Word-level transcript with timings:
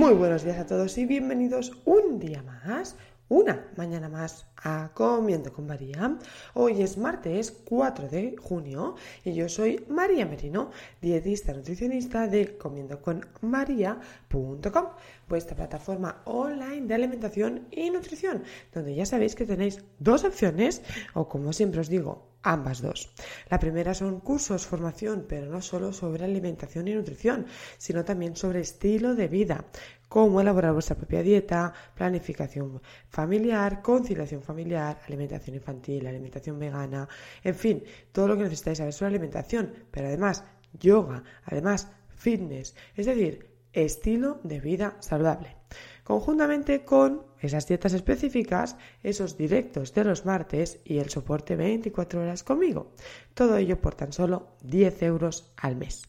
Muy 0.00 0.14
buenos 0.14 0.44
días 0.44 0.58
a 0.58 0.64
todos 0.64 0.96
y 0.96 1.04
bienvenidos 1.04 1.72
un 1.84 2.18
día 2.18 2.42
más, 2.42 2.96
una 3.28 3.66
mañana 3.76 4.08
más 4.08 4.46
a 4.56 4.92
Comiendo 4.94 5.52
con 5.52 5.66
María. 5.66 6.16
Hoy 6.54 6.80
es 6.80 6.96
martes 6.96 7.52
4 7.66 8.08
de 8.08 8.34
junio 8.38 8.94
y 9.26 9.34
yo 9.34 9.46
soy 9.50 9.84
María 9.90 10.24
Merino, 10.24 10.70
dietista 11.02 11.52
nutricionista 11.52 12.28
de 12.28 12.56
comiendoconmaria.com, 12.56 14.86
vuestra 15.28 15.54
plataforma 15.54 16.22
online 16.24 16.86
de 16.86 16.94
alimentación 16.94 17.66
y 17.70 17.90
nutrición, 17.90 18.42
donde 18.72 18.94
ya 18.94 19.04
sabéis 19.04 19.34
que 19.34 19.44
tenéis 19.44 19.84
dos 19.98 20.24
opciones 20.24 20.80
o 21.12 21.28
como 21.28 21.52
siempre 21.52 21.82
os 21.82 21.90
digo, 21.90 22.29
ambas 22.42 22.80
dos. 22.80 23.10
La 23.48 23.58
primera 23.58 23.94
son 23.94 24.20
cursos, 24.20 24.66
formación, 24.66 25.26
pero 25.28 25.46
no 25.46 25.60
solo 25.62 25.92
sobre 25.92 26.24
alimentación 26.24 26.88
y 26.88 26.94
nutrición, 26.94 27.46
sino 27.78 28.04
también 28.04 28.36
sobre 28.36 28.60
estilo 28.60 29.14
de 29.14 29.28
vida, 29.28 29.64
cómo 30.08 30.40
elaborar 30.40 30.72
vuestra 30.72 30.96
propia 30.96 31.22
dieta, 31.22 31.72
planificación 31.94 32.82
familiar, 33.08 33.82
conciliación 33.82 34.42
familiar, 34.42 34.98
alimentación 35.06 35.56
infantil, 35.56 36.06
alimentación 36.06 36.58
vegana, 36.58 37.08
en 37.44 37.54
fin, 37.54 37.84
todo 38.12 38.28
lo 38.28 38.36
que 38.36 38.44
necesitáis 38.44 38.78
saber 38.78 38.92
sobre 38.92 39.10
alimentación, 39.10 39.72
pero 39.90 40.08
además 40.08 40.44
yoga, 40.72 41.22
además 41.44 41.88
fitness, 42.08 42.74
es 42.96 43.06
decir, 43.06 43.50
estilo 43.72 44.40
de 44.42 44.60
vida 44.60 44.96
saludable. 45.00 45.56
Conjuntamente 46.02 46.84
con 46.84 47.29
esas 47.40 47.66
dietas 47.66 47.92
específicas, 47.92 48.76
esos 49.02 49.36
directos 49.36 49.94
de 49.94 50.04
los 50.04 50.24
martes 50.24 50.80
y 50.84 50.98
el 50.98 51.10
soporte 51.10 51.56
24 51.56 52.22
horas 52.22 52.42
conmigo. 52.42 52.92
Todo 53.34 53.56
ello 53.56 53.80
por 53.80 53.94
tan 53.94 54.12
solo 54.12 54.48
10 54.62 55.02
euros 55.02 55.52
al 55.56 55.76
mes. 55.76 56.02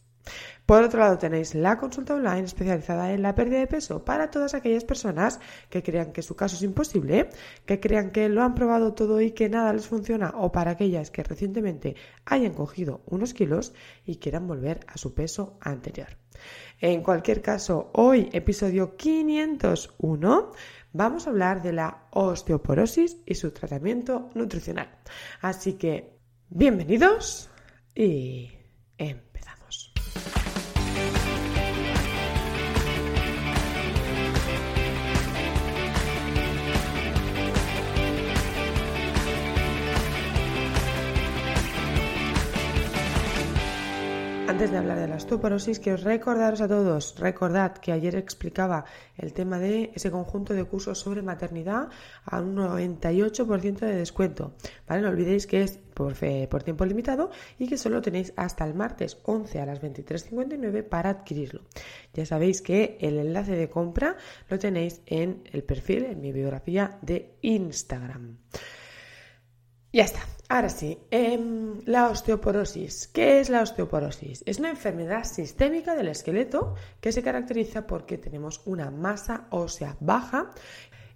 Por 0.65 0.83
otro 0.83 0.99
lado, 0.99 1.17
tenéis 1.17 1.55
la 1.55 1.77
consulta 1.77 2.13
online 2.13 2.43
especializada 2.43 3.11
en 3.11 3.23
la 3.23 3.35
pérdida 3.35 3.59
de 3.59 3.67
peso 3.67 4.05
para 4.05 4.29
todas 4.29 4.53
aquellas 4.53 4.85
personas 4.85 5.39
que 5.69 5.83
crean 5.83 6.13
que 6.13 6.21
su 6.21 6.35
caso 6.35 6.55
es 6.55 6.61
imposible, 6.61 7.29
que 7.65 7.79
crean 7.79 8.11
que 8.11 8.29
lo 8.29 8.43
han 8.43 8.55
probado 8.55 8.93
todo 8.93 9.19
y 9.19 9.31
que 9.31 9.49
nada 9.49 9.73
les 9.73 9.87
funciona, 9.87 10.33
o 10.37 10.51
para 10.51 10.71
aquellas 10.71 11.11
que 11.11 11.23
recientemente 11.23 11.95
hayan 12.25 12.53
cogido 12.53 13.01
unos 13.07 13.33
kilos 13.33 13.73
y 14.05 14.17
quieran 14.17 14.47
volver 14.47 14.81
a 14.87 14.97
su 14.97 15.13
peso 15.13 15.57
anterior. 15.59 16.07
En 16.79 17.03
cualquier 17.03 17.41
caso, 17.41 17.91
hoy, 17.93 18.29
episodio 18.31 18.95
501, 18.95 20.51
vamos 20.93 21.27
a 21.27 21.29
hablar 21.29 21.61
de 21.61 21.73
la 21.73 22.07
osteoporosis 22.11 23.17
y 23.25 23.35
su 23.35 23.51
tratamiento 23.51 24.29
nutricional. 24.33 24.89
Así 25.41 25.73
que, 25.73 26.17
bienvenidos 26.49 27.49
y 27.95 28.51
empezamos. 28.97 29.30
Antes 44.61 44.73
de 44.73 44.77
hablar 44.77 44.99
de 44.99 45.07
la 45.07 45.15
osteoporosis, 45.15 45.79
quiero 45.79 45.97
recordaros 45.97 46.61
a 46.61 46.67
todos, 46.67 47.15
recordad 47.17 47.73
que 47.79 47.91
ayer 47.91 48.15
explicaba 48.15 48.85
el 49.17 49.33
tema 49.33 49.57
de 49.57 49.89
ese 49.95 50.11
conjunto 50.11 50.53
de 50.53 50.65
cursos 50.65 50.99
sobre 50.99 51.23
maternidad 51.23 51.89
a 52.25 52.41
un 52.41 52.55
98% 52.55 53.79
de 53.79 53.95
descuento. 53.95 54.53
¿vale? 54.87 55.01
No 55.01 55.09
olvidéis 55.09 55.47
que 55.47 55.63
es 55.63 55.79
por, 55.95 56.13
por 56.47 56.61
tiempo 56.61 56.85
limitado 56.85 57.31
y 57.57 57.67
que 57.67 57.79
solo 57.79 58.03
tenéis 58.03 58.33
hasta 58.35 58.63
el 58.63 58.75
martes 58.75 59.17
11 59.23 59.61
a 59.61 59.65
las 59.65 59.81
23.59 59.81 60.83
para 60.83 61.09
adquirirlo. 61.09 61.61
Ya 62.13 62.27
sabéis 62.27 62.61
que 62.61 62.99
el 63.01 63.17
enlace 63.17 63.55
de 63.55 63.67
compra 63.67 64.15
lo 64.47 64.59
tenéis 64.59 65.01
en 65.07 65.41
el 65.51 65.63
perfil, 65.63 66.05
en 66.05 66.21
mi 66.21 66.31
biografía 66.31 66.99
de 67.01 67.33
Instagram. 67.41 68.37
Ya 69.93 70.03
está. 70.03 70.21
Ahora 70.47 70.69
sí, 70.69 70.97
em, 71.11 71.81
la 71.85 72.09
osteoporosis. 72.09 73.07
¿Qué 73.07 73.39
es 73.39 73.49
la 73.49 73.61
osteoporosis? 73.61 74.43
Es 74.45 74.59
una 74.59 74.69
enfermedad 74.69 75.23
sistémica 75.23 75.95
del 75.95 76.09
esqueleto 76.09 76.75
que 76.99 77.11
se 77.11 77.23
caracteriza 77.23 77.87
porque 77.87 78.17
tenemos 78.17 78.61
una 78.65 78.91
masa 78.91 79.47
ósea 79.49 79.95
baja 79.99 80.51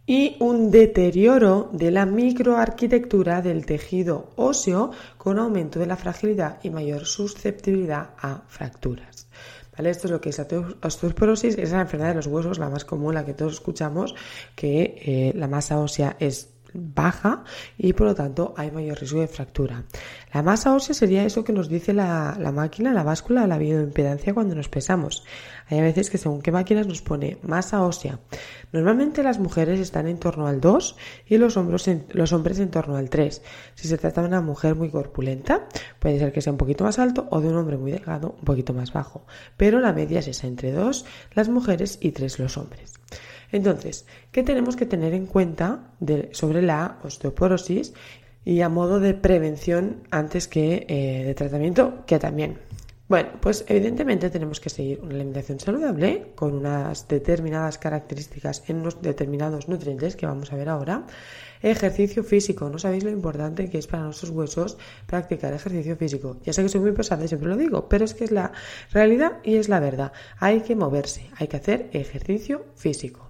y 0.06 0.38
un 0.40 0.72
deterioro 0.72 1.70
de 1.74 1.92
la 1.92 2.06
microarquitectura 2.06 3.42
del 3.42 3.66
tejido 3.66 4.30
óseo 4.36 4.92
con 5.18 5.40
aumento 5.40 5.80
de 5.80 5.88
la 5.88 5.98
fragilidad 5.98 6.60
y 6.64 6.70
mayor 6.70 7.06
susceptibilidad 7.06 8.12
a 8.18 8.44
fracturas. 8.48 9.28
¿Vale? 9.76 9.90
Esto 9.90 10.08
es 10.08 10.12
lo 10.12 10.22
que 10.22 10.30
es 10.30 10.38
la 10.38 10.48
osteoporosis, 10.82 11.58
es 11.58 11.72
la 11.72 11.82
enfermedad 11.82 12.12
de 12.12 12.16
los 12.16 12.28
huesos, 12.28 12.60
la 12.60 12.70
más 12.70 12.86
común, 12.86 13.16
la 13.16 13.26
que 13.26 13.34
todos 13.34 13.54
escuchamos, 13.56 14.16
que 14.56 14.96
eh, 15.06 15.34
la 15.36 15.50
masa 15.50 15.80
ósea 15.80 16.16
es 16.20 16.55
baja 16.76 17.44
y 17.78 17.94
por 17.94 18.08
lo 18.08 18.16
tanto 18.16 18.54
hay 18.58 18.72
mayor 18.72 19.00
riesgo 19.00 19.22
de 19.22 19.28
fractura. 19.28 19.84
La 20.34 20.44
masa 20.44 20.76
ósea 20.76 20.94
sería 20.94 21.24
eso 21.24 21.44
que 21.44 21.54
nos 21.54 21.70
dice 21.70 21.94
la, 21.94 22.38
máquina, 22.54 22.94
la 22.94 23.04
báscula, 23.04 23.48
la 23.48 23.58
bioimpedancia 23.58 24.34
cuando 24.34 24.56
nos 24.56 24.70
pesamos. 24.70 25.24
Hay 25.68 25.82
veces 25.82 26.10
que 26.10 26.18
según 26.18 26.42
qué 26.42 26.52
máquinas 26.52 26.88
nos 26.88 27.02
pone 27.02 27.38
masa 27.42 27.84
ósea. 27.84 28.20
Normalmente 28.72 29.24
las 29.24 29.40
mujeres 29.40 29.80
están 29.80 30.08
en 30.08 30.20
torno 30.20 30.48
al 30.48 30.62
2 30.62 30.98
y 31.28 31.38
los 31.38 31.58
en, 31.88 32.06
los 32.12 32.34
hombres 32.34 32.60
en 32.60 32.70
torno 32.70 32.98
al 32.98 33.10
3. 33.10 33.42
Si 33.76 33.88
se 33.88 33.98
trata 33.98 34.22
de 34.22 34.28
una 34.28 34.42
mujer 34.42 34.76
muy 34.76 34.90
corpulenta, 34.90 35.68
puede 36.00 36.20
ser 36.20 36.32
que 36.32 36.42
sea 36.42 36.52
un 36.52 36.58
poquito 36.58 36.84
más 36.84 37.00
alto 37.00 37.28
o 37.32 37.42
de 37.42 37.50
un 37.50 37.56
hombre 37.56 37.78
muy 37.78 37.92
delgado, 37.92 38.36
un 38.38 38.46
poquito 38.46 38.74
más 38.74 38.94
bajo. 38.94 39.26
Pero 39.58 39.80
la 39.80 39.94
media 39.94 40.20
es 40.20 40.28
esa, 40.28 40.48
entre 40.48 40.72
2 40.72 41.06
las 41.34 41.50
mujeres 41.50 41.98
y 42.02 42.12
3 42.12 42.40
los 42.40 42.58
hombres. 42.58 42.94
Entonces, 43.56 44.06
¿qué 44.34 44.44
tenemos 44.44 44.76
que 44.76 44.86
tener 44.86 45.14
en 45.14 45.28
cuenta 45.28 45.80
sobre 46.34 46.62
la 46.62 47.00
osteoporosis 47.04 47.94
y 48.44 48.60
a 48.60 48.68
modo 48.68 49.00
de 49.00 49.14
prevención 49.14 50.04
antes 50.12 50.50
que 50.50 50.86
eh, 50.90 51.24
de 51.24 51.34
tratamiento, 51.36 52.04
que 52.06 52.20
también? 52.20 52.60
Bueno, 53.08 53.30
pues 53.40 53.64
evidentemente 53.70 54.30
tenemos 54.30 54.60
que 54.60 54.70
seguir 54.70 55.00
una 55.00 55.16
alimentación 55.16 55.62
saludable 55.62 56.34
con 56.36 56.54
unas 56.54 57.08
determinadas 57.08 57.78
características 57.78 58.62
en 58.68 58.82
unos 58.82 59.02
determinados 59.02 59.70
nutrientes 59.70 60.18
que 60.18 60.26
vamos 60.26 60.52
a 60.52 60.58
ver 60.58 60.68
ahora. 60.68 61.06
Ejercicio 61.62 62.26
físico, 62.26 62.70
no 62.70 62.78
sabéis 62.78 63.06
lo 63.06 63.10
importante 63.10 63.70
que 63.70 63.78
es 63.78 63.88
para 63.88 64.04
nuestros 64.04 64.32
huesos 64.32 64.78
practicar 65.08 65.54
ejercicio 65.54 65.96
físico. 65.96 66.38
Ya 66.44 66.52
sé 66.52 66.62
que 66.62 66.70
soy 66.70 66.82
muy 66.82 66.92
pesada 66.92 67.24
y 67.24 67.30
siempre 67.30 67.48
lo 67.48 67.56
digo, 67.56 67.88
pero 67.88 68.04
es 68.04 68.14
que 68.14 68.26
es 68.26 68.32
la 68.32 68.52
realidad 68.92 69.38
y 69.46 69.56
es 69.56 69.70
la 69.70 69.80
verdad. 69.80 70.12
Hay 70.40 70.60
que 70.60 70.76
moverse, 70.76 71.30
hay 71.38 71.48
que 71.48 71.56
hacer 71.56 71.90
ejercicio 71.94 72.66
físico. 72.76 73.25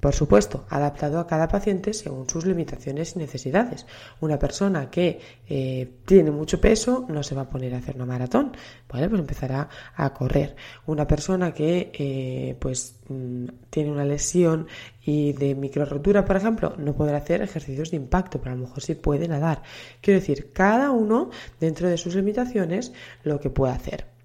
Por 0.00 0.14
supuesto, 0.14 0.66
adaptado 0.68 1.18
a 1.18 1.26
cada 1.26 1.48
paciente 1.48 1.94
según 1.94 2.28
sus 2.28 2.44
limitaciones 2.44 3.16
y 3.16 3.18
necesidades. 3.18 3.86
Una 4.20 4.38
persona 4.38 4.90
que 4.90 5.20
eh, 5.48 5.90
tiene 6.04 6.30
mucho 6.30 6.60
peso 6.60 7.06
no 7.08 7.22
se 7.22 7.34
va 7.34 7.42
a 7.42 7.48
poner 7.48 7.74
a 7.74 7.78
hacer 7.78 7.96
una 7.96 8.04
maratón, 8.04 8.52
¿vale? 8.88 9.08
Pues 9.08 9.20
empezará 9.20 9.68
a 9.94 10.12
correr. 10.12 10.54
Una 10.86 11.06
persona 11.06 11.52
que 11.52 11.90
eh, 11.94 12.56
pues 12.58 12.96
mm, 13.08 13.46
tiene 13.70 13.90
una 13.90 14.04
lesión 14.04 14.66
y 15.02 15.32
de 15.32 15.54
micro 15.54 15.84
rotura, 15.86 16.24
por 16.24 16.36
ejemplo, 16.36 16.74
no 16.76 16.94
podrá 16.94 17.18
hacer 17.18 17.40
ejercicios 17.42 17.90
de 17.90 17.96
impacto, 17.96 18.38
pero 18.38 18.52
a 18.52 18.56
lo 18.56 18.66
mejor 18.66 18.82
sí 18.82 18.94
puede 18.94 19.28
nadar. 19.28 19.62
Quiero 20.00 20.20
decir, 20.20 20.52
cada 20.52 20.90
uno 20.90 21.30
dentro 21.58 21.88
de 21.88 21.96
sus 21.96 22.14
limitaciones 22.14 22.92
lo 23.22 23.40
que 23.40 23.50
puede 23.50 23.72
hacer. 23.72 24.15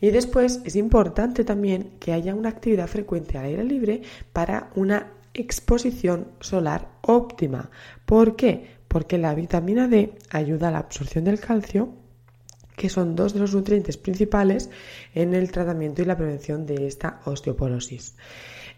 Y 0.00 0.10
después 0.10 0.60
es 0.64 0.76
importante 0.76 1.44
también 1.44 1.92
que 2.00 2.12
haya 2.12 2.34
una 2.34 2.48
actividad 2.48 2.86
frecuente 2.86 3.36
al 3.38 3.46
aire 3.46 3.64
libre 3.64 4.02
para 4.32 4.70
una 4.74 5.12
exposición 5.34 6.28
solar 6.40 6.88
óptima. 7.02 7.70
¿Por 8.06 8.36
qué? 8.36 8.78
Porque 8.88 9.18
la 9.18 9.34
vitamina 9.34 9.88
D 9.88 10.14
ayuda 10.30 10.68
a 10.68 10.70
la 10.72 10.78
absorción 10.78 11.24
del 11.24 11.38
calcio 11.38 11.94
que 12.80 12.88
son 12.88 13.14
dos 13.14 13.34
de 13.34 13.40
los 13.40 13.54
nutrientes 13.54 13.98
principales 13.98 14.70
en 15.14 15.34
el 15.34 15.52
tratamiento 15.52 16.00
y 16.00 16.06
la 16.06 16.16
prevención 16.16 16.64
de 16.64 16.86
esta 16.86 17.20
osteoporosis. 17.26 18.14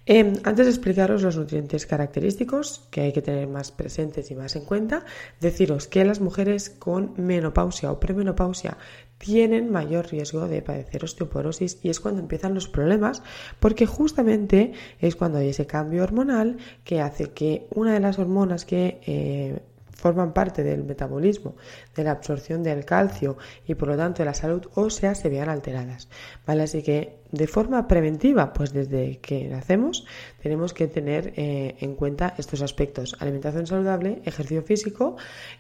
Em, 0.05 0.35
antes 0.43 0.67
de 0.67 0.73
explicaros 0.73 1.23
los 1.23 1.37
nutrientes 1.37 1.87
característicos 1.87 2.89
que 2.91 3.03
hay 3.03 3.13
que 3.13 3.23
tener 3.23 3.47
más 3.47 3.71
presentes 3.71 4.31
y 4.33 4.35
más 4.35 4.57
en 4.57 4.65
cuenta, 4.65 5.05
deciros 5.41 5.87
que 5.87 6.05
las 6.05 6.21
mujeres 6.21 6.71
con 6.71 7.15
menopausia 7.17 7.93
o 7.93 8.01
premenopausia 8.01 8.79
tienen 9.19 9.71
mayor 9.71 10.09
riesgo 10.11 10.49
de 10.49 10.61
padecer 10.61 11.05
osteoporosis 11.05 11.79
y 11.85 11.91
es 11.91 12.01
cuando 12.01 12.21
empiezan 12.21 12.55
los 12.55 12.69
problemas 12.69 13.23
porque 13.61 13.87
justamente 13.87 14.73
es 14.99 15.15
cuando 15.15 15.39
hay 15.39 15.51
ese 15.51 15.69
cambio 15.69 16.03
hormonal 16.03 16.57
que 16.83 17.01
hace 17.01 17.31
que 17.31 17.69
una 17.71 17.95
de 17.95 18.01
las 18.01 18.19
hormonas 18.19 18.65
que 18.65 19.01
eh, 19.07 19.61
forman 19.93 20.33
parte 20.33 20.65
del 20.65 20.83
metabolismo, 20.83 21.55
de 21.95 22.03
la 22.03 22.11
absorción 22.11 22.65
del 22.65 22.85
calcio 22.85 23.37
y 23.69 23.77
por 23.77 23.87
lo 23.87 23.97
tanto 23.97 24.19
de 24.19 24.25
la 24.25 24.35
salud 24.35 24.67
ósea 24.75 25.15
se 25.15 25.29
vean 25.29 25.49
alteradas. 25.49 26.09
¿vale? 26.45 26.65
Así 26.65 26.83
que 26.83 27.22
de 27.33 27.47
forma 27.47 27.89
preventiva, 27.89 28.53
pues 28.53 28.73
desde 28.73 29.19
que 29.19 29.49
nacemos 29.49 30.05
tenemos 30.43 30.75
que 30.75 30.87
tener 30.87 31.33
eh, 31.37 31.77
en 31.81 31.95
cuenta 31.95 32.35
estos 32.37 32.61
aspectos, 32.61 33.17
alimentación 33.21 33.67
saludable, 33.67 34.21
ejercicio 34.25 34.63
físico 34.63 35.17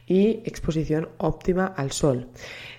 y 0.06 0.42
exposición 0.44 1.08
óptima 1.16 1.66
al 1.66 1.92
sol. 1.92 2.28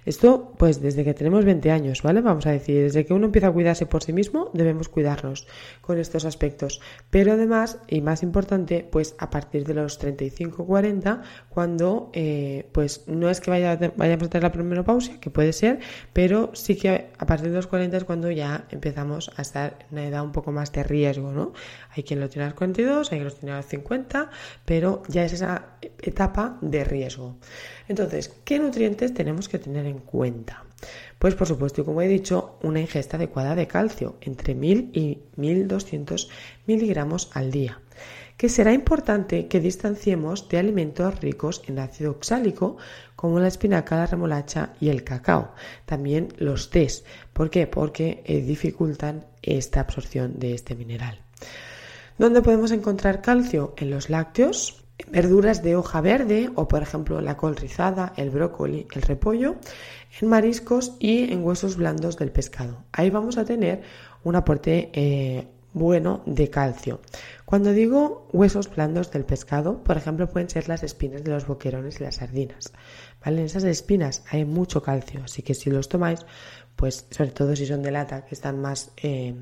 Esto 0.06 0.54
pues 0.58 0.82
desde 0.82 1.04
que 1.04 1.14
tenemos 1.14 1.44
20 1.44 1.72
años, 1.72 2.04
¿vale? 2.04 2.22
Vamos 2.22 2.46
a 2.46 2.52
decir, 2.52 2.84
desde 2.84 3.06
que 3.06 3.14
uno 3.14 3.28
empieza 3.28 3.48
a 3.48 3.52
cuidarse 3.52 3.86
por 3.86 4.04
sí 4.04 4.14
mismo, 4.14 4.52
debemos 4.54 4.90
cuidarnos 4.90 5.48
con 5.82 5.98
estos 5.98 6.26
aspectos. 6.26 6.82
Pero 7.10 7.34
además, 7.34 7.80
y 7.88 8.02
más 8.02 8.22
importante, 8.22 8.88
pues 8.90 9.16
a 9.18 9.30
partir 9.30 9.66
de 9.66 9.74
los 9.74 10.00
35-40, 10.00 11.22
cuando 11.50 12.12
eh, 12.14 12.68
pues 12.74 13.08
no 13.08 13.30
es 13.30 13.40
que 13.40 13.50
vaya, 13.50 13.80
vayamos 13.96 14.28
a 14.28 14.30
tener 14.30 14.44
la 14.44 14.52
premenopausia, 14.52 15.20
que 15.20 15.30
puede 15.30 15.54
ser, 15.54 15.80
pero 16.12 16.52
sí 16.54 16.76
que 16.76 17.08
a 17.18 17.26
partir 17.26 17.50
de 17.50 17.56
los 17.56 17.68
40 17.68 17.98
es 17.98 18.04
cuando 18.04 18.30
ya 18.30 18.66
empezamos 18.70 18.83
a 18.90 19.42
estar 19.42 19.78
en 19.80 19.98
una 19.98 20.08
edad 20.08 20.24
un 20.24 20.32
poco 20.32 20.52
más 20.52 20.72
de 20.72 20.84
riesgo, 20.84 21.32
¿no? 21.32 21.54
Hay 21.96 22.04
quien 22.04 22.20
lo 22.20 22.30
tiene 22.30 22.46
a 22.46 22.48
los 22.50 22.56
42, 22.56 23.12
hay 23.12 23.18
quien 23.20 23.30
lo 23.30 23.34
tiene 23.34 23.52
a 23.54 23.58
los 23.58 23.66
50, 23.66 24.30
pero 24.66 25.04
ya 25.08 25.24
es 25.24 25.34
esa 25.34 25.78
etapa 26.02 26.58
de 26.62 26.84
riesgo. 26.84 27.38
Entonces, 27.88 28.30
¿qué 28.44 28.60
nutrientes 28.60 29.14
tenemos 29.14 29.50
que 29.50 29.60
tener 29.60 29.86
en 29.86 30.00
cuenta? 30.00 30.64
Pues 31.20 31.36
por 31.36 31.48
supuesto, 31.48 31.86
como 31.86 32.02
he 32.02 32.08
dicho, 32.08 32.58
una 32.62 32.82
ingesta 32.82 33.18
adecuada 33.18 33.56
de 33.56 33.68
calcio, 33.68 34.18
entre 34.22 34.56
1000 34.56 34.92
y 34.94 35.20
1200 35.38 36.30
miligramos 36.66 37.30
al 37.34 37.52
día 37.52 37.80
que 38.38 38.50
será 38.50 38.74
importante 38.74 39.48
que 39.48 39.60
distanciemos 39.60 40.50
de 40.50 40.58
alimentos 40.58 41.20
ricos 41.22 41.62
en 41.68 41.80
ácido 41.80 42.12
oxálico 42.12 42.78
como 43.16 43.40
la 43.40 43.48
espinaca, 43.48 43.96
la 43.96 44.08
remolacha 44.08 44.74
y 44.80 44.90
el 44.90 45.04
cacao. 45.04 45.54
También 45.86 46.34
los 46.38 46.70
tés. 46.70 47.06
¿Por 47.32 47.50
qué? 47.50 47.68
Porque 47.68 48.22
eh, 48.26 48.42
dificultan 48.42 49.26
esta 49.42 49.82
absorción 49.82 50.40
de 50.40 50.54
este 50.54 50.76
mineral. 50.76 51.20
¿Dónde 52.18 52.42
podemos 52.42 52.72
encontrar 52.72 53.22
calcio? 53.22 53.74
En 53.78 53.90
los 53.90 54.10
lácteos, 54.10 54.84
verduras 55.10 55.64
de 55.64 55.76
hoja 55.76 56.02
verde 56.02 56.52
o 56.56 56.68
por 56.68 56.82
ejemplo 56.82 57.22
la 57.22 57.38
col 57.38 57.56
rizada, 57.56 58.14
el 58.18 58.30
brócoli, 58.30 58.88
el 58.94 59.02
repollo, 59.02 59.56
en 60.22 60.28
mariscos 60.28 60.96
y 61.00 61.32
en 61.32 61.44
huesos 61.44 61.78
blandos 61.78 62.18
del 62.18 62.32
pescado. 62.32 62.84
Ahí 62.92 63.10
vamos 63.10 63.38
a 63.38 63.46
tener 63.46 63.82
un 64.24 64.36
aporte 64.36 64.90
eh, 64.94 65.48
bueno 65.74 66.22
de 66.26 66.50
calcio. 66.50 67.02
Cuando 67.46 67.72
digo 67.72 68.28
huesos 68.32 68.74
blandos 68.74 69.12
del 69.12 69.26
pescado, 69.26 69.84
por 69.84 69.98
ejemplo, 69.98 70.30
pueden 70.30 70.50
ser 70.50 70.68
las 70.68 70.84
espinas 70.84 71.24
de 71.24 71.32
los 71.32 71.48
boquerones 71.48 72.00
y 72.00 72.04
las 72.04 72.16
sardinas. 72.16 72.72
¿vale? 73.24 73.40
En 73.40 73.46
esas 73.46 73.64
espinas 73.64 74.24
hay 74.30 74.46
mucho 74.46 74.82
calcio, 74.82 75.22
así 75.24 75.42
que 75.42 75.54
si 75.54 75.70
los 75.70 75.90
tomáis, 75.90 76.26
pues 76.76 77.06
sobre 77.10 77.32
todo 77.32 77.56
si 77.56 77.66
son 77.66 77.82
de 77.82 77.92
lata, 77.92 78.26
que 78.26 78.36
están 78.36 78.62
más, 78.62 78.92
eh, 78.98 79.34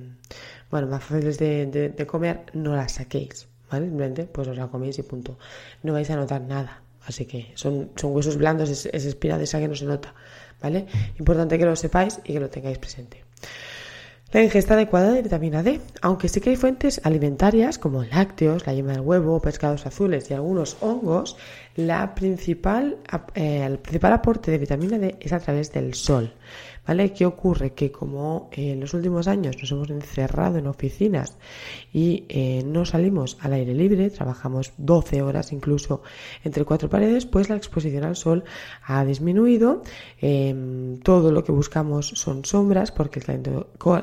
bueno, 0.69 0.87
más 0.87 1.03
fáciles 1.03 1.37
de, 1.37 2.05
comer, 2.07 2.45
no 2.53 2.75
las 2.75 2.93
saquéis. 2.93 3.47
¿vale? 3.69 3.85
Simplemente, 3.85 4.23
pues 4.25 4.47
os 4.47 4.57
la 4.57 4.67
coméis 4.67 4.99
y 4.99 5.03
punto. 5.03 5.37
No 5.83 5.93
vais 5.93 6.09
a 6.09 6.15
notar 6.15 6.41
nada. 6.41 6.81
Así 7.05 7.25
que 7.25 7.51
son, 7.55 7.91
son 7.95 8.13
huesos 8.13 8.37
blandos, 8.37 8.69
es, 8.69 8.85
es 8.85 9.05
espina 9.05 9.37
de 9.37 9.45
esa 9.45 9.59
que 9.59 9.67
no 9.67 9.75
se 9.75 9.85
nota. 9.85 10.13
¿Vale? 10.61 10.85
Importante 11.17 11.57
que 11.57 11.65
lo 11.65 11.75
sepáis 11.75 12.19
y 12.23 12.33
que 12.33 12.39
lo 12.39 12.49
tengáis 12.49 12.77
presente. 12.77 13.23
La 14.33 14.41
ingesta 14.41 14.75
adecuada 14.75 15.11
de 15.11 15.23
vitamina 15.23 15.61
D, 15.61 15.81
aunque 16.01 16.29
sí 16.29 16.39
que 16.39 16.51
hay 16.51 16.55
fuentes 16.55 17.01
alimentarias 17.03 17.77
como 17.77 18.05
lácteos, 18.05 18.65
la 18.65 18.73
yema 18.73 18.93
del 18.93 19.01
huevo, 19.01 19.41
pescados 19.41 19.85
azules 19.85 20.31
y 20.31 20.33
algunos 20.33 20.77
hongos, 20.79 21.35
la 21.75 22.15
principal, 22.15 22.97
eh, 23.35 23.65
el 23.65 23.77
principal 23.79 24.13
aporte 24.13 24.49
de 24.49 24.57
vitamina 24.57 24.97
D 24.97 25.17
es 25.19 25.33
a 25.33 25.39
través 25.39 25.73
del 25.73 25.95
sol. 25.95 26.33
¿Vale? 26.87 27.13
¿Qué 27.13 27.25
ocurre? 27.25 27.73
Que 27.73 27.91
como 27.91 28.49
en 28.51 28.79
los 28.79 28.93
últimos 28.93 29.27
años 29.27 29.55
nos 29.59 29.71
hemos 29.71 29.89
encerrado 29.91 30.57
en 30.57 30.65
oficinas 30.65 31.37
y 31.93 32.25
eh, 32.27 32.63
no 32.65 32.85
salimos 32.85 33.37
al 33.41 33.53
aire 33.53 33.73
libre, 33.75 34.09
trabajamos 34.09 34.73
12 34.77 35.21
horas 35.21 35.51
incluso 35.51 36.01
entre 36.43 36.65
cuatro 36.65 36.89
paredes, 36.89 37.25
pues 37.27 37.49
la 37.49 37.55
exposición 37.55 38.03
al 38.03 38.15
sol 38.15 38.43
ha 38.83 39.05
disminuido. 39.05 39.83
Em, 40.19 40.99
todo 41.01 41.31
lo 41.31 41.43
que 41.43 41.51
buscamos 41.51 42.07
son 42.07 42.45
sombras 42.45 42.91
porque 42.91 43.19
el 43.19 43.25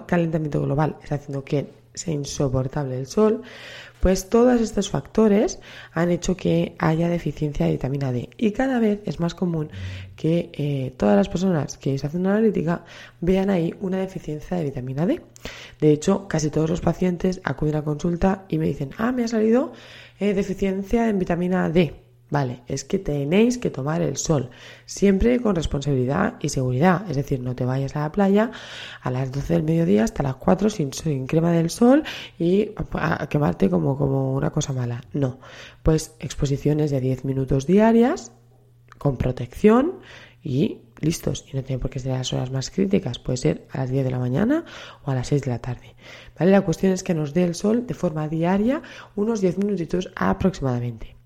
calentamiento 0.07 0.63
global 0.63 0.97
está 1.03 1.17
haciendo 1.17 1.45
que 1.45 1.79
sea 1.95 2.15
insoportable 2.15 2.97
el 2.97 3.07
sol. 3.07 3.43
Pues 4.01 4.29
todos 4.29 4.61
estos 4.61 4.91
factores 4.91 5.59
han 5.93 6.11
hecho 6.11 6.37
que 6.37 6.77
haya 6.79 7.09
deficiencia 7.09 7.67
de 7.67 7.73
vitamina 7.73 8.13
D 8.13 8.31
y 8.37 8.53
cada 8.53 8.79
vez 8.79 9.01
es 9.07 9.19
más 9.21 9.35
común 9.35 9.71
que 10.17 10.51
eh, 10.53 10.95
todas 10.97 11.17
las 11.17 11.29
personas 11.29 11.79
que 11.79 11.99
se 11.99 12.07
hacen 12.07 12.21
una 12.21 12.37
analítica 12.37 12.85
vean 13.21 13.51
ahí 13.51 13.75
una 13.81 13.99
deficiencia 13.99 14.57
de 14.57 14.65
vitamina 14.65 15.07
D. 15.07 15.21
De 15.81 15.93
hecho, 15.93 16.29
casi 16.29 16.51
todos 16.51 16.71
los 16.71 16.81
pacientes 16.81 17.41
acuden 17.45 17.77
a 17.77 17.83
consulta 17.83 18.45
y 18.49 18.59
me 18.59 18.67
dicen, 18.67 18.91
ah, 18.99 19.13
me 19.13 19.25
ha 19.25 19.29
salido 19.29 19.73
eh, 20.21 20.35
deficiencia 20.35 21.09
en 21.09 21.19
vitamina 21.19 21.69
D. 21.71 22.08
Vale, 22.31 22.61
es 22.67 22.85
que 22.85 22.99
tenéis 22.99 23.57
que 23.57 23.71
tomar 23.71 24.03
el 24.03 24.19
sol, 24.19 24.51
siempre 24.85 25.41
con 25.41 25.55
responsabilidad 25.55 26.35
y 26.41 26.51
seguridad. 26.51 27.09
Es 27.09 27.17
decir, 27.17 27.41
no 27.41 27.55
te 27.55 27.65
vayas 27.65 27.97
a 27.97 28.01
la 28.01 28.13
playa 28.13 28.51
a 29.01 29.11
las 29.11 29.33
12 29.33 29.55
del 29.55 29.63
mediodía 29.63 30.05
hasta 30.05 30.23
las 30.23 30.37
4 30.37 30.69
sin, 30.69 30.91
crema 31.27 31.53
del 31.53 31.71
sol 31.71 32.03
y 32.39 32.73
a, 32.93 33.27
quemarte 33.29 33.71
como, 33.71 33.97
como 33.97 34.35
una 34.35 34.51
cosa 34.51 34.75
mala. 34.75 35.03
No, 35.15 35.39
pues 35.83 36.17
exposiciones 36.21 36.91
de 36.91 37.01
10 37.01 37.25
minutos 37.25 37.67
diarias 37.67 38.33
con 38.99 39.17
protección 39.17 40.01
y 40.43 40.83
listos. 41.01 41.47
Y 41.51 41.57
no 41.57 41.63
tiene 41.63 41.81
por 41.81 41.91
qué 41.91 41.99
ser 41.99 42.13
a 42.13 42.19
las 42.19 42.33
horas 42.35 42.51
más 42.51 42.71
críticas, 42.71 43.19
puede 43.19 43.39
ser 43.39 43.69
a 43.73 43.79
las 43.79 43.91
10 43.91 44.05
de 44.05 44.11
la 44.11 44.19
mañana 44.19 44.65
o 45.05 45.11
a 45.11 45.15
las 45.15 45.29
6 45.29 45.43
de 45.43 45.51
la 45.51 45.61
tarde. 45.61 45.95
¿Vale? 46.39 46.51
La 46.51 46.61
cuestión 46.61 46.93
es 46.93 47.03
que 47.03 47.15
nos 47.15 47.33
dé 47.33 47.45
el 47.45 47.55
sol 47.55 47.87
de 47.87 47.95
forma 47.95 48.29
diaria 48.29 48.83
unos 49.17 49.41
10 49.41 49.59
minutitos 49.59 50.11
aproximadamente. 50.15 51.18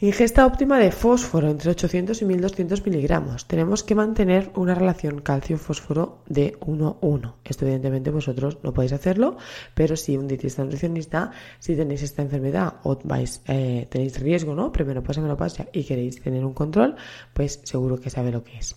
Ingesta 0.00 0.44
óptima 0.44 0.80
de 0.80 0.90
fósforo 0.90 1.48
entre 1.48 1.70
800 1.70 2.20
y 2.20 2.24
1200 2.24 2.84
miligramos. 2.84 3.46
Tenemos 3.46 3.84
que 3.84 3.94
mantener 3.94 4.50
una 4.56 4.74
relación 4.74 5.20
calcio-fósforo 5.20 6.18
de 6.26 6.58
1-1. 6.58 7.34
Esto 7.44 7.64
evidentemente 7.64 8.10
vosotros 8.10 8.58
no 8.64 8.74
podéis 8.74 8.92
hacerlo, 8.92 9.36
pero 9.72 9.94
si 9.94 10.16
un 10.16 10.26
dietista 10.26 10.64
nutricionista, 10.64 11.30
si 11.60 11.76
tenéis 11.76 12.02
esta 12.02 12.22
enfermedad 12.22 12.74
o 12.82 12.98
eh, 13.46 13.86
tenéis 13.88 14.18
riesgo, 14.18 14.56
¿no? 14.56 14.72
Primero 14.72 15.00
pasa 15.00 15.36
pasa 15.36 15.66
y 15.72 15.84
queréis 15.84 16.20
tener 16.20 16.44
un 16.44 16.54
control, 16.54 16.96
pues 17.32 17.60
seguro 17.62 18.00
que 18.00 18.10
sabe 18.10 18.32
lo 18.32 18.42
que 18.42 18.58
es. 18.58 18.74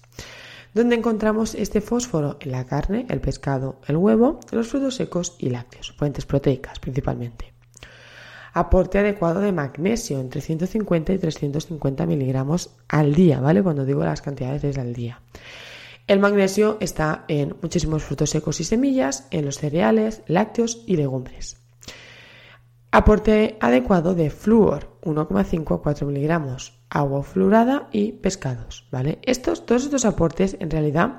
¿Dónde 0.75 0.97
encontramos 0.97 1.55
este 1.55 1.81
fósforo? 1.81 2.37
En 2.41 2.51
la 2.51 2.67
carne, 2.67 3.07
el 3.09 3.21
pescado, 3.21 3.81
el 3.87 3.97
huevo, 3.97 4.39
los 4.51 4.67
frutos 4.67 4.93
secos 4.93 5.35
y 5.39 5.49
lácteos, 5.49 5.93
fuentes 5.93 6.27
proteicas 6.27 6.79
principalmente 6.79 7.56
aporte 8.59 8.97
adecuado 8.97 9.39
de 9.39 9.51
magnesio, 9.51 10.19
entre 10.19 10.41
150 10.41 11.13
y 11.13 11.17
350 11.19 12.05
miligramos 12.05 12.71
al 12.87 13.13
día, 13.13 13.39
¿vale? 13.39 13.61
Cuando 13.61 13.85
digo 13.85 14.03
las 14.03 14.21
cantidades 14.21 14.63
es 14.63 14.77
al 14.77 14.93
día. 14.93 15.21
El 16.07 16.19
magnesio 16.19 16.77
está 16.79 17.25
en 17.27 17.55
muchísimos 17.61 18.03
frutos 18.03 18.29
secos 18.29 18.59
y 18.59 18.63
semillas, 18.63 19.27
en 19.29 19.45
los 19.45 19.57
cereales, 19.57 20.23
lácteos 20.27 20.83
y 20.87 20.95
legumbres. 20.95 21.57
Aporte 22.91 23.57
adecuado 23.59 24.15
de 24.15 24.29
flúor, 24.29 24.97
1,5 25.03 25.75
a 25.75 25.81
4 25.81 26.07
miligramos, 26.07 26.79
agua 26.89 27.21
fluorada 27.23 27.89
y 27.91 28.13
pescados, 28.13 28.87
¿vale? 28.91 29.19
Estos, 29.23 29.65
todos 29.65 29.83
estos 29.83 30.05
aportes 30.05 30.57
en 30.59 30.71
realidad 30.71 31.17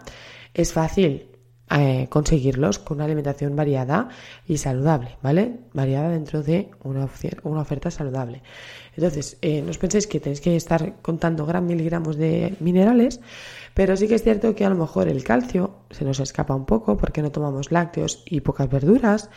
es 0.54 0.73
fácil 0.73 1.38
eh, 1.70 2.06
conseguirlos 2.08 2.78
con 2.78 2.96
una 2.96 3.04
alimentación 3.04 3.54
variada 3.54 4.08
y 4.46 4.58
saludable, 4.58 5.18
¿vale? 5.22 5.58
Variada 5.75 6.08
dentro 6.08 6.42
de 6.42 6.70
una, 6.82 7.08
una 7.42 7.60
oferta 7.60 7.90
saludable. 7.90 8.42
Entonces, 8.96 9.38
eh, 9.42 9.62
no 9.62 9.70
os 9.70 9.78
penséis 9.78 10.06
que 10.06 10.18
tenéis 10.18 10.40
que 10.40 10.56
estar 10.56 11.00
contando 11.02 11.46
gran 11.46 11.66
miligramos 11.66 12.16
de 12.16 12.56
minerales, 12.58 13.20
pero 13.75 13.96
sí 13.96 14.08
que 14.08 14.16
es 14.16 14.25
cierto 14.25 14.54
que 14.56 14.64
a 14.64 14.70
lo 14.70 14.75
mejor 14.75 15.08
el 15.08 15.22
calcio 15.22 15.76
se 15.90 16.04
nos 16.04 16.18
escapa 16.20 16.54
un 16.54 16.64
poco 16.64 16.96
porque 16.96 17.22
no 17.22 17.30
tomamos 17.30 17.70
lácteos 17.70 18.25
y 18.26 18.40
pocas 18.40 18.68
verduras, 18.68 19.30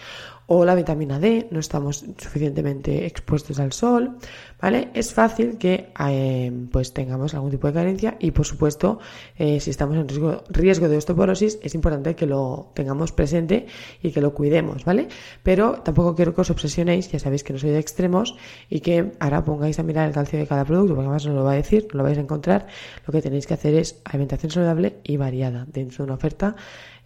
o 0.54 0.66
la 0.66 0.76
vitamina 0.76 1.18
D, 1.18 1.48
no 1.50 1.62
estamos 1.62 2.04
suficientemente 2.18 3.06
expuestos 3.06 3.58
al 3.62 3.72
sol, 3.72 4.18
¿vale? 4.60 4.90
Es 4.94 5.14
fácil 5.14 5.58
que 5.58 5.94
eh, 5.98 6.52
pues 6.70 6.94
tengamos 6.94 7.34
algún 7.34 7.52
tipo 7.52 7.68
de 7.68 7.74
carencia 7.74 8.18
y 8.20 8.32
por 8.32 8.46
supuesto 8.46 9.00
eh, 9.38 9.62
si 9.62 9.70
estamos 9.70 9.96
en 9.96 10.10
riesgo, 10.10 10.44
riesgo 10.50 10.90
de 10.90 10.98
osteoporosis 10.98 11.58
es 11.64 11.74
importante 11.74 12.16
que 12.18 12.26
lo 12.26 12.70
tengamos 12.74 13.14
presente 13.14 13.68
y 14.04 14.12
que 14.12 14.20
lo 14.20 14.34
cuidemos, 14.34 14.84
¿vale? 14.84 15.08
Pero 15.42 15.82
tampoco 15.86 16.16
quiero 16.18 16.36
que 16.36 16.42
os 16.42 16.50
obsesionéis, 16.50 17.10
ya 17.10 17.20
sabéis 17.20 17.46
que 17.46 17.54
no 17.54 17.60
soy 17.60 17.70
de 17.70 17.80
extremos 17.80 18.36
y 18.70 18.82
que 18.82 19.14
ahora 19.22 19.46
pongáis 19.46 19.80
a 19.80 19.84
mirar 19.84 20.10
el 20.10 20.14
calcio 20.14 20.38
de 20.38 20.48
cada 20.48 20.66
producto, 20.66 20.96
porque 20.96 21.08
además 21.08 21.26
no 21.28 21.34
lo 21.34 21.46
va 21.46 21.54
a 21.54 21.56
decir, 21.56 21.88
no 21.94 22.00
lo 22.00 22.04
vais 22.04 22.18
a 22.18 22.22
encontrar, 22.22 22.68
lo 23.08 23.14
que 23.14 23.22
tenéis 23.22 23.48
que 23.48 23.54
hacer 23.54 23.74
es 23.76 24.02
alimentación 24.04 24.52
saludable 24.52 24.98
y 25.06 25.16
variada, 25.16 25.66
dentro 25.72 26.00
de 26.00 26.04
una 26.04 26.16
oferta 26.16 26.58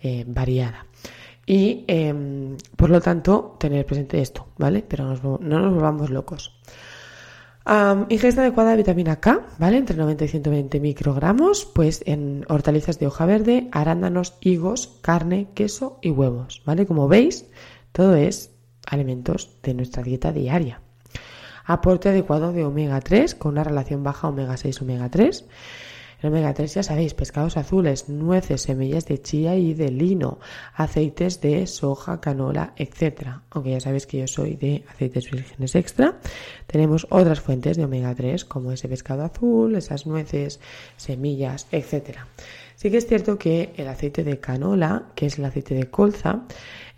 eh, 0.01 0.23
variada. 0.25 0.87
Y 1.45 1.85
em, 1.87 2.57
por 2.75 2.89
lo 2.89 3.01
tanto, 3.01 3.55
tener 3.59 3.85
presente 3.85 4.21
esto, 4.21 4.47
¿vale? 4.57 4.83
Pero 4.87 5.15
no 5.39 5.59
nos 5.59 5.73
volvamos 5.73 6.09
locos. 6.09 6.59
ingesta 8.09 8.41
adecuada 8.41 8.71
de 8.71 8.77
vitamina 8.77 9.19
K, 9.19 9.45
¿vale? 9.59 9.77
Entre 9.77 9.95
90 9.95 10.25
y 10.25 10.27
120 10.27 10.79
microgramos, 10.79 11.65
pues 11.65 12.01
en 12.05 12.45
hortalizas 12.49 12.97
de 12.99 13.07
hoja 13.07 13.25
verde, 13.25 13.69
arándanos, 13.71 14.35
higos, 14.41 14.99
carne, 15.01 15.47
queso 15.53 15.99
y 16.01 16.09
huevos, 16.09 16.63
¿vale? 16.65 16.87
Como 16.87 17.07
veis, 17.07 17.45
todo 17.91 18.15
es 18.15 18.51
alimentos 18.87 19.61
de 19.61 19.73
nuestra 19.75 20.01
dieta 20.01 20.31
diaria. 20.31 20.81
Aporte 21.63 22.09
adecuado 22.09 22.53
de 22.53 22.63
omega 22.63 23.01
3 23.01 23.35
con 23.35 23.53
una 23.53 23.63
relación 23.63 24.03
baja 24.03 24.27
omega 24.27 24.57
6 24.57 24.81
omega 24.81 25.09
3 25.09 25.45
omega 26.27 26.53
3 26.53 26.73
ya 26.73 26.83
sabéis, 26.83 27.13
pescados 27.13 27.57
azules, 27.57 28.09
nueces, 28.09 28.61
semillas 28.61 29.05
de 29.05 29.21
chía 29.21 29.55
y 29.55 29.73
de 29.73 29.91
lino, 29.91 30.39
aceites 30.73 31.41
de 31.41 31.67
soja, 31.67 32.21
canola, 32.21 32.73
etc. 32.77 33.41
Aunque 33.49 33.71
ya 33.71 33.79
sabéis 33.79 34.07
que 34.07 34.19
yo 34.19 34.27
soy 34.27 34.55
de 34.55 34.83
aceites 34.89 35.29
vírgenes 35.29 35.75
extra. 35.75 36.17
Tenemos 36.67 37.07
otras 37.09 37.39
fuentes 37.39 37.77
de 37.77 37.85
omega 37.85 38.13
3 38.13 38.45
como 38.45 38.71
ese 38.71 38.87
pescado 38.87 39.23
azul, 39.23 39.75
esas 39.75 40.05
nueces, 40.05 40.59
semillas, 40.97 41.67
etc. 41.71 42.19
Sí 42.75 42.91
que 42.91 42.97
es 42.97 43.07
cierto 43.07 43.37
que 43.37 43.73
el 43.77 43.87
aceite 43.87 44.23
de 44.23 44.39
canola, 44.39 45.11
que 45.15 45.27
es 45.27 45.39
el 45.39 45.45
aceite 45.45 45.75
de 45.75 45.89
colza, 45.89 46.43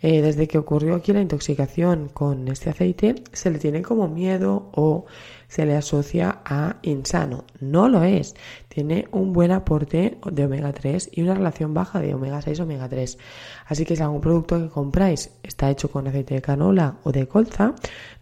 eh, 0.00 0.22
desde 0.22 0.46
que 0.46 0.58
ocurrió 0.58 0.94
aquí 0.94 1.12
la 1.12 1.20
intoxicación 1.20 2.08
con 2.08 2.48
este 2.48 2.70
aceite, 2.70 3.16
se 3.32 3.50
le 3.50 3.58
tiene 3.58 3.82
como 3.82 4.08
miedo 4.08 4.70
o 4.72 5.06
se 5.48 5.66
le 5.66 5.76
asocia 5.76 6.40
a 6.44 6.76
insano. 6.82 7.44
No 7.60 7.88
lo 7.88 8.02
es. 8.04 8.34
Tiene 8.68 9.08
un 9.12 9.32
buen 9.32 9.50
aporte 9.50 10.18
de 10.30 10.44
omega 10.44 10.72
3 10.72 11.10
y 11.12 11.22
una 11.22 11.34
relación 11.34 11.74
baja 11.74 12.00
de 12.00 12.14
omega 12.14 12.42
6 12.42 12.60
omega 12.60 12.88
3. 12.88 13.18
Así 13.66 13.84
que 13.84 13.96
si 13.96 14.02
algún 14.02 14.20
producto 14.20 14.60
que 14.60 14.68
compráis 14.68 15.30
está 15.42 15.70
hecho 15.70 15.90
con 15.90 16.06
aceite 16.06 16.34
de 16.34 16.42
canola 16.42 16.98
o 17.02 17.12
de 17.12 17.26
colza, 17.26 17.74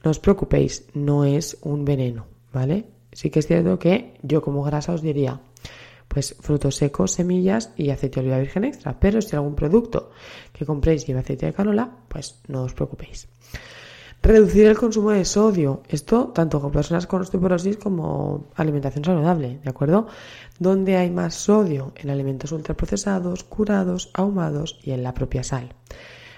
no 0.04 0.10
os 0.10 0.18
preocupéis, 0.18 0.86
no 0.94 1.24
es 1.24 1.58
un 1.62 1.84
veneno, 1.84 2.26
¿vale? 2.52 2.84
Sí 3.12 3.30
que 3.30 3.40
es 3.40 3.46
cierto 3.46 3.78
que 3.78 4.14
yo 4.22 4.40
como 4.42 4.62
grasa 4.62 4.92
os 4.92 5.02
diría, 5.02 5.40
pues 6.16 6.34
frutos 6.40 6.76
secos, 6.76 7.12
semillas 7.12 7.74
y 7.76 7.90
aceite 7.90 8.20
de 8.20 8.26
oliva 8.26 8.38
virgen 8.38 8.64
extra. 8.64 8.98
Pero 8.98 9.20
si 9.20 9.36
algún 9.36 9.54
producto 9.54 10.12
que 10.50 10.64
compréis 10.64 11.06
lleva 11.06 11.20
aceite 11.20 11.44
de 11.44 11.52
canola, 11.52 11.90
pues 12.08 12.40
no 12.48 12.62
os 12.62 12.72
preocupéis. 12.72 13.28
Reducir 14.22 14.64
el 14.64 14.78
consumo 14.78 15.10
de 15.10 15.26
sodio. 15.26 15.82
Esto 15.86 16.28
tanto 16.28 16.58
con 16.58 16.72
personas 16.72 17.06
con 17.06 17.20
osteoporosis 17.20 17.76
como 17.76 18.46
alimentación 18.54 19.04
saludable, 19.04 19.60
¿de 19.62 19.68
acuerdo? 19.68 20.06
Donde 20.58 20.96
hay 20.96 21.10
más 21.10 21.34
sodio 21.34 21.92
en 21.96 22.08
alimentos 22.08 22.50
ultraprocesados, 22.50 23.44
curados, 23.44 24.08
ahumados 24.14 24.80
y 24.82 24.92
en 24.92 25.02
la 25.02 25.12
propia 25.12 25.44
sal. 25.44 25.74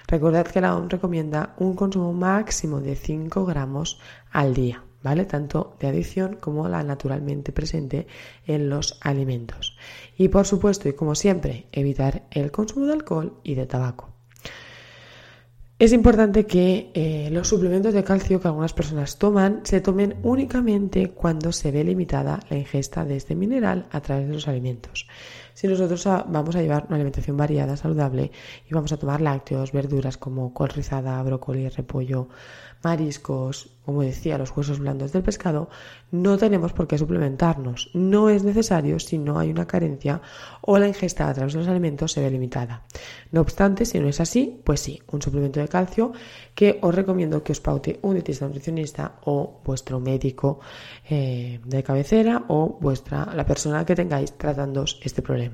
Recordad 0.07 0.45
que 0.45 0.59
la 0.59 0.75
OMS 0.75 0.91
recomienda 0.91 1.55
un 1.57 1.73
consumo 1.75 2.11
máximo 2.11 2.81
de 2.81 2.97
5 2.97 3.45
gramos 3.45 3.97
al 4.29 4.53
día, 4.53 4.83
¿vale? 5.03 5.25
Tanto 5.25 5.75
de 5.79 5.87
adición 5.87 6.37
como 6.39 6.67
la 6.67 6.83
naturalmente 6.83 7.51
presente 7.51 8.07
en 8.45 8.69
los 8.69 8.99
alimentos. 9.01 9.77
Y 10.17 10.27
por 10.29 10.45
supuesto, 10.45 10.89
y 10.89 10.93
como 10.93 11.15
siempre, 11.15 11.67
evitar 11.71 12.23
el 12.31 12.51
consumo 12.51 12.85
de 12.85 12.93
alcohol 12.93 13.33
y 13.43 13.55
de 13.55 13.65
tabaco. 13.65 14.09
Es 15.79 15.93
importante 15.93 16.45
que 16.45 16.91
eh, 16.93 17.29
los 17.31 17.47
suplementos 17.47 17.93
de 17.93 18.03
calcio 18.03 18.41
que 18.41 18.49
algunas 18.49 18.73
personas 18.73 19.17
toman 19.17 19.61
se 19.63 19.79
tomen 19.79 20.17
únicamente 20.23 21.11
cuando 21.11 21.53
se 21.53 21.71
ve 21.71 21.85
limitada 21.85 22.41
la 22.49 22.57
ingesta 22.57 23.05
de 23.05 23.15
este 23.15 23.33
mineral 23.33 23.87
a 23.89 24.01
través 24.01 24.27
de 24.27 24.33
los 24.33 24.49
alimentos. 24.49 25.07
Si 25.59 25.67
nosotros 25.67 26.05
vamos 26.05 26.55
a 26.55 26.61
llevar 26.61 26.85
una 26.87 26.95
alimentación 26.95 27.35
variada, 27.35 27.75
saludable 27.75 28.31
y 28.65 28.73
vamos 28.73 28.93
a 28.93 28.97
tomar 28.97 29.19
lácteos, 29.19 29.73
verduras 29.73 30.15
como 30.15 30.53
col 30.53 30.69
rizada, 30.69 31.21
brócoli, 31.21 31.67
repollo, 31.67 32.29
mariscos, 32.81 33.69
como 33.85 34.03
decía, 34.03 34.37
los 34.37 34.55
huesos 34.55 34.79
blandos 34.79 35.11
del 35.11 35.23
pescado, 35.23 35.69
no 36.11 36.37
tenemos 36.37 36.73
por 36.73 36.87
qué 36.87 36.97
suplementarnos. 36.97 37.89
No 37.93 38.29
es 38.29 38.43
necesario 38.43 38.99
si 38.99 39.17
no 39.17 39.39
hay 39.39 39.49
una 39.49 39.67
carencia 39.67 40.21
o 40.61 40.77
la 40.77 40.87
ingesta 40.87 41.27
a 41.27 41.33
través 41.33 41.53
de 41.53 41.59
los 41.59 41.67
alimentos 41.67 42.11
se 42.11 42.21
ve 42.21 42.29
limitada. 42.29 42.83
No 43.31 43.41
obstante, 43.41 43.85
si 43.85 43.99
no 43.99 44.07
es 44.07 44.19
así, 44.19 44.61
pues 44.63 44.79
sí, 44.79 45.01
un 45.11 45.21
suplemento 45.21 45.59
de 45.59 45.67
calcio 45.67 46.13
que 46.53 46.77
os 46.81 46.93
recomiendo 46.93 47.43
que 47.43 47.51
os 47.51 47.61
paute 47.61 47.99
un 48.01 48.13
dietista 48.13 48.45
nutricionista 48.45 49.15
o 49.25 49.59
vuestro 49.65 49.99
médico 49.99 50.59
eh, 51.09 51.59
de 51.65 51.83
cabecera 51.83 52.45
o 52.47 52.77
vuestra, 52.79 53.33
la 53.33 53.45
persona 53.45 53.85
que 53.85 53.95
tengáis 53.95 54.33
tratando 54.37 54.83
este 54.83 55.21
problema. 55.21 55.48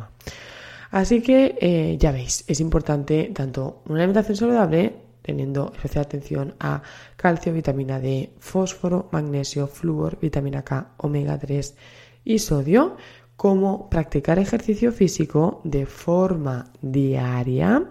Así 0.92 1.22
que 1.22 1.58
eh, 1.60 1.98
ya 2.00 2.12
veis, 2.12 2.44
es 2.48 2.60
importante 2.60 3.32
tanto 3.34 3.82
una 3.88 4.00
alimentación 4.00 4.38
saludable 4.38 5.06
teniendo 5.22 5.72
especial 5.74 6.06
atención 6.06 6.54
a 6.60 6.84
calcio, 7.18 7.52
vitamina 7.52 8.00
D, 8.00 8.32
fósforo, 8.38 9.10
magnesio, 9.12 9.66
flúor, 9.66 10.20
vitamina 10.20 10.62
K, 10.64 10.94
omega 10.98 11.40
3 11.40 11.75
y 12.25 12.38
sodio, 12.38 12.96
como 13.36 13.90
practicar 13.90 14.38
ejercicio 14.38 14.92
físico 14.92 15.62
de 15.64 15.88
forma 15.88 16.72
diaria, 16.82 17.90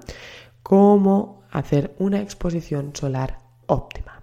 como 0.62 1.42
hacer 1.50 1.94
una 1.98 2.20
exposición 2.20 2.92
solar 2.94 3.38
óptima. 3.66 4.13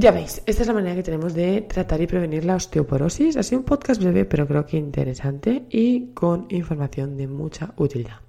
Ya 0.00 0.12
veis, 0.12 0.42
esta 0.46 0.62
es 0.62 0.68
la 0.68 0.74
manera 0.74 0.94
que 0.94 1.02
tenemos 1.02 1.34
de 1.34 1.62
tratar 1.62 2.00
y 2.00 2.06
prevenir 2.06 2.44
la 2.44 2.54
osteoporosis. 2.54 3.36
Ha 3.36 3.42
sido 3.42 3.58
un 3.58 3.64
podcast 3.64 4.00
breve, 4.00 4.24
pero 4.26 4.46
creo 4.46 4.64
que 4.64 4.76
interesante 4.76 5.66
y 5.70 6.12
con 6.14 6.46
información 6.50 7.16
de 7.16 7.26
mucha 7.26 7.74
utilidad. 7.78 8.20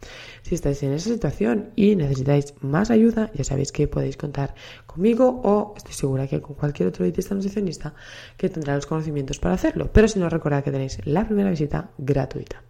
Si 0.41 0.55
estáis 0.55 0.81
en 0.81 0.93
esa 0.93 1.11
situación 1.11 1.69
y 1.75 1.95
necesitáis 1.95 2.55
más 2.61 2.89
ayuda, 2.89 3.29
ya 3.35 3.43
sabéis 3.43 3.71
que 3.71 3.87
podéis 3.87 4.17
contar 4.17 4.55
conmigo 4.87 5.41
o 5.43 5.75
estoy 5.77 5.93
segura 5.93 6.25
que 6.25 6.41
con 6.41 6.55
cualquier 6.55 6.89
otro 6.89 7.03
dietista 7.03 7.35
nutricionista 7.35 7.93
que 8.35 8.49
tendrá 8.49 8.73
los 8.73 8.87
conocimientos 8.87 9.37
para 9.37 9.53
hacerlo. 9.53 9.91
Pero 9.93 10.07
si 10.07 10.17
no, 10.17 10.27
recordad 10.27 10.63
que 10.63 10.71
tenéis 10.71 10.97
la 11.05 11.27
primera 11.27 11.51
visita 11.51 11.91
gratuita. 11.99 12.63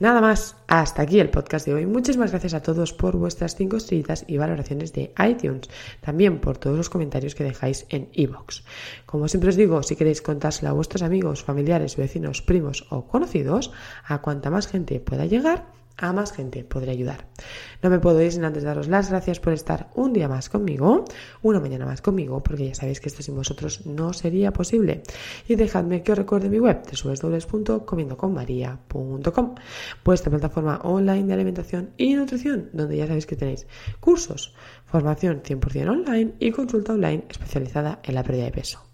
Nada 0.00 0.20
más, 0.20 0.54
hasta 0.68 1.02
aquí 1.02 1.18
el 1.18 1.28
podcast 1.28 1.66
de 1.66 1.74
hoy. 1.74 1.84
Muchísimas 1.84 2.30
gracias 2.30 2.54
a 2.54 2.62
todos 2.62 2.92
por 2.92 3.16
vuestras 3.16 3.56
5 3.56 3.78
estrellitas 3.78 4.24
y 4.28 4.36
valoraciones 4.36 4.92
de 4.92 5.12
iTunes. 5.28 5.68
También 6.00 6.40
por 6.40 6.56
todos 6.56 6.76
los 6.76 6.88
comentarios 6.88 7.34
que 7.34 7.42
dejáis 7.42 7.84
en 7.88 8.08
iVoox. 8.12 8.62
Como 9.06 9.26
siempre 9.26 9.50
os 9.50 9.56
digo, 9.56 9.82
si 9.82 9.96
queréis 9.96 10.22
contárselo 10.22 10.70
a 10.70 10.74
vuestros 10.74 11.02
amigos, 11.02 11.42
familiares, 11.42 11.96
vecinos, 11.96 12.42
primos 12.42 12.86
o 12.90 13.08
conocidos, 13.08 13.72
a 14.04 14.22
cuanta 14.22 14.50
más 14.50 14.68
gente 14.68 15.00
pueda 15.00 15.26
llegar, 15.26 15.66
a 15.98 16.12
más 16.12 16.32
gente 16.32 16.64
podré 16.64 16.92
ayudar. 16.92 17.26
No 17.82 17.90
me 17.90 17.98
puedo 17.98 18.22
ir 18.22 18.32
sin 18.32 18.44
antes 18.44 18.62
daros 18.62 18.88
las 18.88 19.10
gracias 19.10 19.40
por 19.40 19.52
estar 19.52 19.90
un 19.94 20.12
día 20.12 20.28
más 20.28 20.48
conmigo, 20.48 21.04
una 21.42 21.58
mañana 21.60 21.84
más 21.84 22.00
conmigo, 22.00 22.40
porque 22.42 22.68
ya 22.68 22.74
sabéis 22.74 23.00
que 23.00 23.08
esto 23.08 23.22
sin 23.22 23.34
vosotros 23.34 23.84
no 23.84 24.12
sería 24.12 24.52
posible. 24.52 25.02
Y 25.46 25.56
dejadme 25.56 26.02
que 26.02 26.12
os 26.12 26.18
recuerde 26.18 26.48
mi 26.48 26.60
web, 26.60 26.82
www.comiendoconmaria.com, 27.04 29.54
vuestra 30.04 30.30
plataforma 30.30 30.80
online 30.84 31.26
de 31.26 31.34
alimentación 31.34 31.90
y 31.96 32.14
nutrición, 32.14 32.70
donde 32.72 32.96
ya 32.96 33.06
sabéis 33.06 33.26
que 33.26 33.36
tenéis 33.36 33.66
cursos, 34.00 34.54
formación 34.86 35.42
100% 35.42 35.88
online 35.88 36.34
y 36.38 36.52
consulta 36.52 36.94
online 36.94 37.24
especializada 37.28 38.00
en 38.04 38.14
la 38.14 38.22
pérdida 38.22 38.44
de 38.44 38.52
peso. 38.52 38.87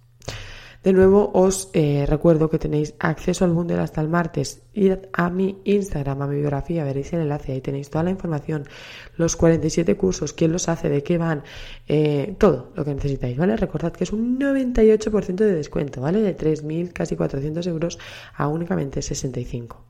De 0.84 0.92
nuevo 0.92 1.30
os 1.32 1.70
eh, 1.72 2.04
recuerdo 2.06 2.50
que 2.50 2.58
tenéis 2.58 2.92
acceso 2.98 3.46
al 3.46 3.52
bundle 3.52 3.78
hasta 3.78 4.02
el 4.02 4.08
martes. 4.08 4.60
Id 4.74 5.08
a 5.14 5.30
mi 5.30 5.56
Instagram, 5.64 6.20
a 6.20 6.26
mi 6.26 6.36
biografía, 6.36 6.84
veréis 6.84 7.10
el 7.14 7.22
enlace, 7.22 7.52
ahí 7.52 7.62
tenéis 7.62 7.88
toda 7.88 8.04
la 8.04 8.10
información, 8.10 8.68
los 9.16 9.34
47 9.34 9.96
cursos, 9.96 10.34
quién 10.34 10.52
los 10.52 10.68
hace, 10.68 10.90
de 10.90 11.02
qué 11.02 11.16
van, 11.16 11.42
eh, 11.88 12.34
todo 12.36 12.70
lo 12.76 12.84
que 12.84 12.94
necesitáis, 12.94 13.38
¿vale? 13.38 13.56
Recordad 13.56 13.94
que 13.94 14.04
es 14.04 14.12
un 14.12 14.38
98% 14.38 15.36
de 15.36 15.54
descuento, 15.54 16.02
¿vale? 16.02 16.20
De 16.20 16.36
3.000, 16.36 16.92
casi 16.92 17.16
400 17.16 17.66
euros 17.66 17.98
a 18.34 18.48
únicamente 18.48 19.00
65. 19.00 19.82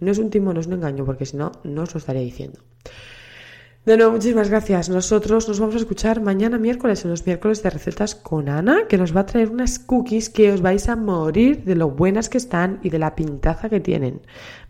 No 0.00 0.10
es 0.10 0.16
un 0.16 0.30
timo, 0.30 0.54
no 0.54 0.60
es 0.60 0.66
un 0.68 0.72
engaño, 0.72 1.04
porque 1.04 1.26
si 1.26 1.36
no, 1.36 1.52
no 1.64 1.82
os 1.82 1.92
lo 1.92 1.98
estaría 1.98 2.22
diciendo. 2.22 2.60
De 3.86 3.96
nuevo, 3.96 4.12
muchísimas 4.12 4.50
gracias. 4.50 4.90
Nosotros 4.90 5.48
nos 5.48 5.58
vamos 5.58 5.74
a 5.74 5.78
escuchar 5.78 6.20
mañana 6.20 6.58
miércoles, 6.58 7.02
en 7.04 7.10
los 7.10 7.24
miércoles 7.24 7.62
de 7.62 7.70
recetas 7.70 8.14
con 8.14 8.50
Ana, 8.50 8.86
que 8.88 8.98
nos 8.98 9.16
va 9.16 9.20
a 9.20 9.26
traer 9.26 9.50
unas 9.50 9.78
cookies 9.78 10.28
que 10.28 10.52
os 10.52 10.60
vais 10.60 10.86
a 10.88 10.96
morir 10.96 11.64
de 11.64 11.74
lo 11.74 11.90
buenas 11.90 12.28
que 12.28 12.36
están 12.36 12.78
y 12.82 12.90
de 12.90 12.98
la 12.98 13.14
pintaza 13.14 13.70
que 13.70 13.80
tienen. 13.80 14.20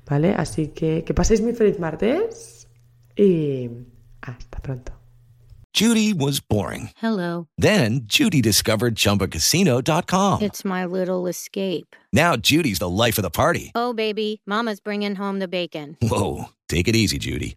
¿Vale? 0.08 0.34
Así 0.36 0.68
que 0.68 1.02
que 1.04 1.12
paséis 1.12 1.42
muy 1.42 1.54
feliz 1.54 1.80
martes 1.80 2.68
y 3.16 3.68
hasta 4.22 4.60
pronto. 4.60 4.92
Judy 5.72 6.12
was 6.12 6.40
boring. 6.40 6.90
Hello. 6.96 7.46
Then 7.56 8.02
Judy 8.04 8.40
discovered 8.40 8.94
ChumbaCasino.com. 8.96 10.42
It's 10.42 10.64
my 10.64 10.84
little 10.84 11.28
escape. 11.28 11.94
Now 12.12 12.36
Judy's 12.36 12.78
the 12.78 12.88
life 12.88 13.18
of 13.18 13.22
the 13.22 13.30
party. 13.30 13.70
Oh, 13.74 13.92
baby, 13.92 14.40
Mama's 14.46 14.80
bringing 14.80 15.16
home 15.16 15.38
the 15.38 15.48
bacon. 15.48 15.96
Whoa, 16.02 16.46
take 16.68 16.88
it 16.88 16.96
easy, 16.96 17.18
Judy. 17.18 17.56